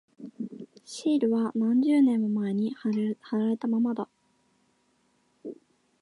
[0.83, 2.89] シールは何十年も前に貼
[3.37, 4.09] られたままだ。